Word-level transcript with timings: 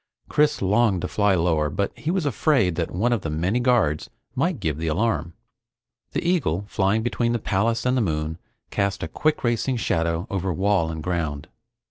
Chris 0.29 0.63
longed 0.63 0.99
to 1.01 1.07
fly 1.07 1.35
lower 1.35 1.69
but 1.69 1.95
he 1.95 2.09
was 2.09 2.25
afraid 2.25 2.73
that 2.73 2.89
one 2.89 3.13
of 3.13 3.21
the 3.21 3.29
many 3.29 3.59
guards 3.59 4.09
might 4.33 4.59
give 4.59 4.79
the 4.79 4.87
alarm. 4.87 5.35
The 6.13 6.27
eagle 6.27 6.65
flying 6.67 7.03
between 7.03 7.33
the 7.33 7.37
palace 7.37 7.85
and 7.85 7.95
the 7.95 8.01
moon 8.01 8.39
cast 8.71 9.03
a 9.03 9.07
quick 9.07 9.43
racing 9.43 9.77
shadow 9.77 10.25
over 10.31 10.51
wall 10.51 10.89
and 10.89 11.03
ground. 11.03 11.49